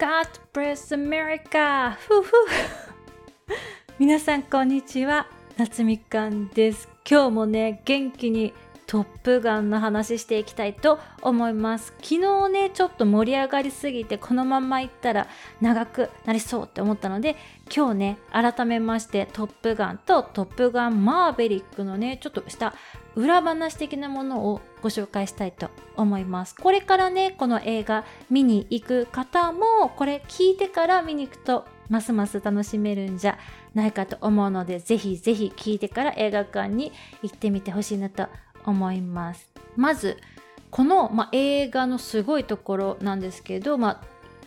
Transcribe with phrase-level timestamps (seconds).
[0.00, 1.90] God bless America!
[1.90, 2.32] ふふ
[3.98, 5.26] 皆さんこんにちは。
[5.58, 6.88] 夏みかんです。
[7.06, 8.54] 今日もね、元気に
[8.90, 11.94] トップガンの話していきたいと思います。
[12.02, 15.28] 昨日ね、ちょっと盛り上がりすぎてこのまま行ったら
[15.60, 17.36] 長くなりそうって思ったので、
[17.72, 22.74] 今日ね、改めましてトップガンとトップガンマーベリックのね、ちょっとした
[23.14, 26.56] 裏話的なものをご紹介したいと思います。
[26.56, 33.38] これからね、この映画見に行く方も、これ聞いてから見に行くとますます楽しめるんじゃ
[33.72, 36.90] ないかと思うので、ぜひぜひ聞いてから映画館に
[37.22, 38.26] 行ってみてほしいなと
[38.64, 39.48] 思います。
[39.76, 40.18] まず
[40.70, 44.00] この、まあ、映画のすごいところなんですけど、まあ、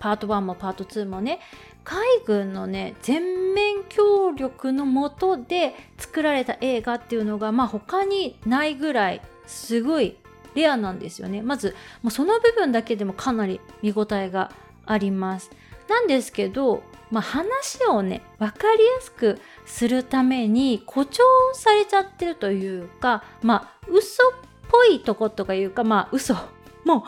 [0.00, 1.40] パート1もパート2もね
[1.84, 10.16] 海軍のね全面協力のもとで作られた映画っていうのが、まあ、他にないぐらいすごい
[10.54, 14.50] レアなんですよねまずもうその部分だけでもかなり見応えが
[14.86, 15.50] あります
[15.88, 21.22] なんですけど、まあ、話をね分かりやすくするために誇張
[21.54, 24.30] されちゃってるというかまあ嘘っ
[24.68, 26.34] ぽいとことかいうかまあ嘘
[26.84, 27.04] も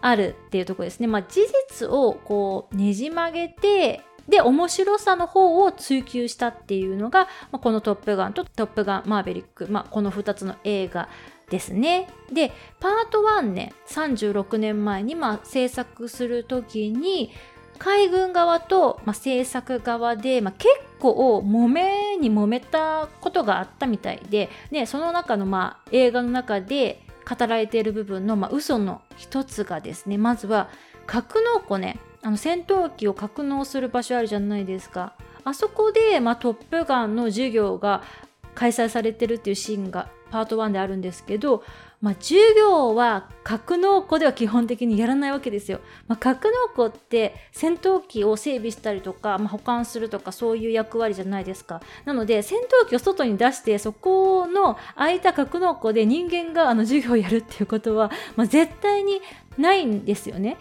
[0.00, 1.06] あるっていうとこですね。
[1.06, 1.40] まあ、事
[1.70, 11.08] 実をこうねじ曲げてで面白さの方を追求したっていうのが、まあ、この「トップガン」と「トップガンマーヴェリック」まあ、この2つの映画
[11.50, 12.08] ですね。
[12.30, 17.32] でパート1ね36年前にまあ制作する時に
[17.78, 30.68] 海軍側と、まあ、制作側で、まあ、結構揉めに揉めたことがあったみたいで、ね、その中の、まあ、映画の中で語られている部分の、まあ、嘘の一つがですねまずは
[31.06, 31.98] 格納庫ね。
[32.20, 35.14] あの戦闘機を格納する場所あるじゃないですか。
[35.44, 38.02] あそこで、まあ、トップガンの授業が
[38.54, 41.62] 開催されてるっていうシーンがパート1であるんですけど、
[42.00, 45.80] まあ、授業は格納庫では基本的にやらないわけですよ。
[46.06, 51.80] まあ、格納庫って戦闘機を整備したりとか、まあ、保管するとかそういう役割じゃないですか。
[52.04, 59.20] なので戦闘機を外に出してそこの空いた格納庫で人間があの授業をやるっていうことは、まあ、絶対に
[59.56, 60.56] ないんですよね。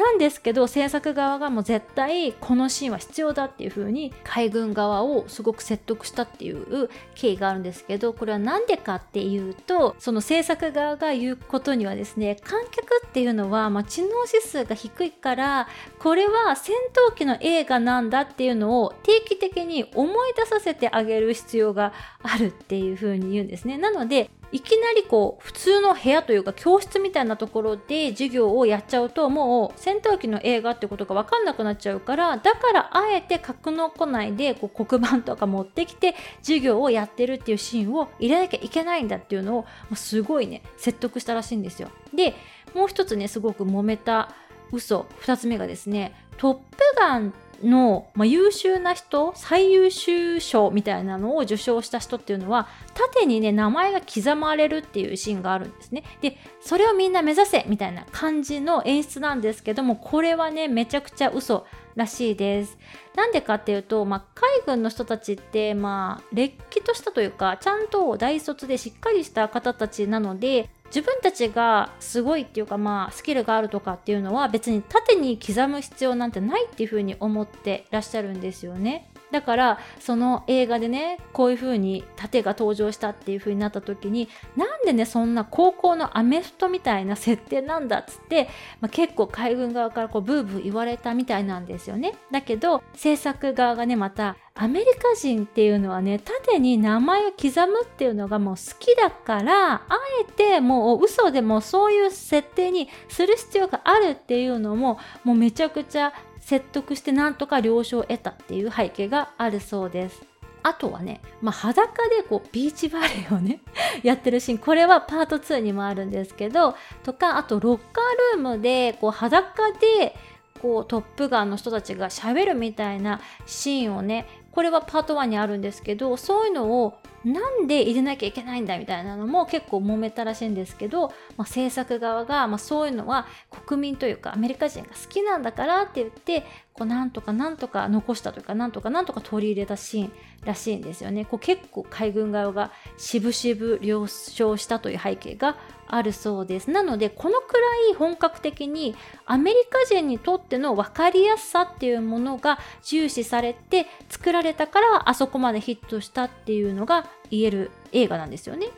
[0.00, 15.68] なんですけど制作側がもう絶対このシーンは必要だっていう風に海軍側をすごく説得したっていう経緯があるんですけどこれは何でかっていうとその制作側が言うことにはですね観客っていうのは、まあ、知能指数が低いから
[15.98, 16.74] これは戦
[17.10, 23.76] 闘機の映画なんだっていうのを定期的に思い出させてあげる必要があるっていう風に言うんですね。
[23.76, 41.90] なのでいきなりこう普通の部屋というか教室みたいなところで授業をやっちゃうともう戦闘機の映画ってことが分かんなくなっちゃうからだからあえて格納庫内でこう黒板とか持ってきて授業をやってるっていうシーンを入れなきゃいけないんだっていうのをすごいね説得したらしいんですよ。
[42.12, 42.34] で
[42.74, 44.34] もう一つねすごく揉めた
[44.72, 46.62] 嘘2つ目がですねトップ
[46.96, 56.04] ガンの、まあ、優秀な人最優秀賞みたいなのを受賞した人っていうのは縦にね名前が刻まれるっていうシーンがあるんですね。
[56.20, 61.66] でそれをみんな目指せみたいな感じの演出なんですけどもこれはねめちゃくちゃ嘘
[61.96, 62.78] らしいです。
[63.14, 79.08] なんでかっていうと、まあ、海軍の人たちってまあれっきとしたというかちゃんと大卒でしっかりした方たちなので自分たちがすごいっていうかまあスキルがあるとかっていうのは別に縦に刻む必要なんてないっていうふうに思ってらっしゃるんですよね。
[79.30, 88.48] だからその映画でねこういう風に盾が登場したっていう風になった時になんでねそんな高校のアメフトみたいな設定なんだっつって、
[88.80, 92.14] まあ、結構海軍側からこうブーブー言われたみたいなんですよね。
[92.30, 99.88] だけど制作側がねまたアメリカ人っていうのはね縦に名前を刻むっていうのがもう好きだからあ
[100.20, 106.12] えてもう嘘でもそういう設定にする必要があるっていうのももうめちゃくちゃ
[106.50, 110.20] 説得してなんとか了承を得たっていう背景があるそうです。
[110.64, 113.60] あとはね、まあ、裸でこうビーチバレーをね
[114.02, 116.74] やってるシーンこれはパート2にもあるんですけど
[117.04, 120.14] とかあとロッカールームでこう裸で
[120.60, 133.26] こうトップガンの人たちがしゃべるみたいなシーンをねこれはパート1にあるんですけどそういうのをなんで入れなきゃいけないんだみたいなのも結構揉めたらしいんですけど、まあ、制作側が、まあ、そういうのは
[133.66, 140.12] 国民というかアメリカ人が好きなんだからって言ってこうなんとかなんとか残したというかなんとかなんとか取り入れたシーン
[140.44, 141.26] らしいんですよね。
[141.26, 145.56] こう結構海軍側がしぶしぶ了承したという背景が
[145.88, 146.70] あるそうです。
[146.70, 147.60] なのでこのくら
[147.92, 148.94] い本格的に
[149.26, 158.68] アメリカ人にとっての分かりやすさっていうものが重視されて作られたからあそこまでヒットしたっていうのが言える映画なんですよね。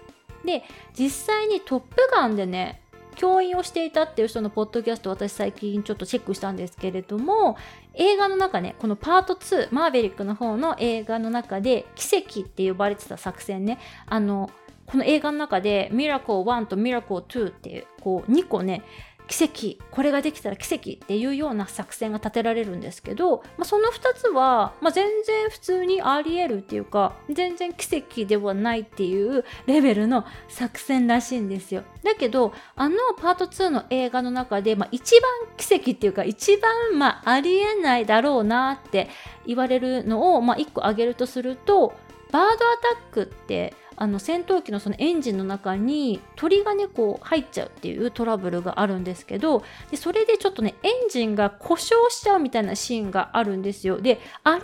[0.44, 0.64] で
[0.98, 2.82] 実際に「トップガン」でね
[3.14, 7.56] 教員をしていたっていう人のポッドキャスト私最近ちょっとチェックしたんですけれども
[7.94, 14.50] 映画の中ねこのパート2マーベリックの方の映画の中で奇跡って呼ばれてた作戦ねあの
[14.86, 18.82] この映画の中でミラコー1とミラコー2っていうこう2個ね
[19.28, 31.84] 奇跡これができたら奇跡っていうような作戦が立てられるんですけど、まあ、その2つは、まあ、全然普通にありえるっていうか全然奇跡ではないっていうレベルの作戦らしいんですよ。
[32.02, 39.08] だけどあのパート2の映画の中で、まあ、一番奇跡っていうか一番、まあ、ありえないだろうなって
[39.46, 41.94] 言われるのを、まあ、1個挙げるとすると
[42.32, 54.60] バードアタックってあの戦闘機のそのエンジンの中に鳥がねこう入っちゃうっていうトラブルがあるんですけどでそれでちょっとねエンジンが故障しちゃうみたいなシーンがあるんですよであれ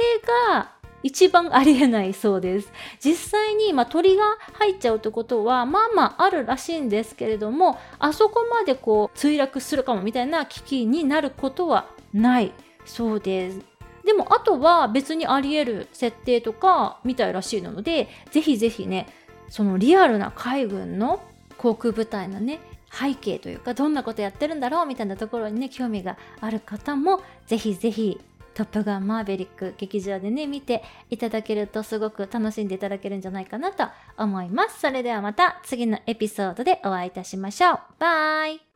[0.55, 2.73] が一番ありえないそうです。
[2.99, 12.53] 実際に、まあ、鳥が入っちゃうってことは、まあまああるらしいんですけれども、あそこまでこう墜落するかもみたいな危機になることはない
[12.85, 13.78] そうです。
[14.09, 19.07] でもあとは別にあり得る設定とかみたいらしいので、ぜひぜひね、
[19.51, 21.23] そのリアルな海軍の
[21.59, 22.59] 航空部隊のね、
[22.91, 28.19] 背景というかどんなことやってるんだろうみたいなところにね興味がある方もぜひぜひ
[28.55, 33.85] トップガンマーベリック劇場でね見ていただけるとすごく楽しんでいただけるんじゃないかなと
[34.17, 34.81] 思います。
[34.81, 37.79] それではまた次のエピソードでお会いいたしましょう。
[37.99, 38.68] バイ。